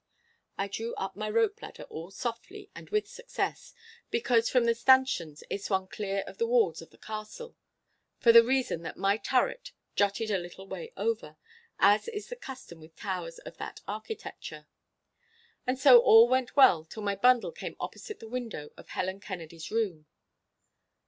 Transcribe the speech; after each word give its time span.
I 0.57 0.67
drew 0.67 0.95
up 0.95 1.15
my 1.15 1.29
rope 1.29 1.61
ladder 1.61 1.83
all 1.83 2.09
softly 2.09 2.71
and 2.73 2.89
with 2.89 3.07
success, 3.07 3.71
because 4.09 4.49
from 4.49 4.65
the 4.65 4.73
stanchions 4.73 5.43
it 5.47 5.61
swung 5.61 5.87
clear 5.87 6.23
of 6.25 6.39
the 6.39 6.47
walls 6.47 6.81
of 6.81 6.89
the 6.89 6.97
castle, 6.97 7.55
for 8.17 8.31
the 8.31 8.43
reason 8.43 8.81
that 8.81 8.97
my 8.97 9.17
turret 9.17 9.73
jutted 9.95 10.31
a 10.31 10.39
little 10.39 10.65
way 10.67 10.91
over, 10.97 11.37
as 11.77 12.07
is 12.07 12.29
the 12.29 12.35
custom 12.35 12.79
with 12.81 12.95
towers 12.95 13.37
of 13.45 13.57
that 13.57 13.81
architecture. 13.87 14.65
And 15.67 15.77
so 15.77 15.99
all 15.99 16.27
went 16.27 16.55
well 16.55 16.83
till 16.83 17.03
my 17.03 17.15
bundle 17.15 17.51
came 17.51 17.75
opposite 17.79 18.19
the 18.19 18.27
window 18.27 18.71
of 18.77 18.89
Helen 18.89 19.19
Kennedy's 19.19 19.69
room. 19.69 20.07